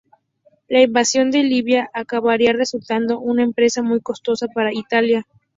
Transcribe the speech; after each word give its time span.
La 0.67 0.81
invasión 0.81 1.29
de 1.29 1.43
Libia 1.43 1.91
acabaría 1.93 2.53
resultando 2.53 3.19
una 3.19 3.43
empresa 3.43 3.83
muy 3.83 4.01
costosa 4.01 4.47
para 4.47 4.73
Italia. 4.73 5.27